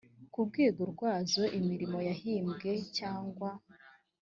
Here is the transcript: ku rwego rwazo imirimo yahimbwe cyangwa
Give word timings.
ku 0.33 0.39
rwego 0.49 0.81
rwazo 0.93 1.41
imirimo 1.59 1.97
yahimbwe 2.09 2.71
cyangwa 2.97 3.49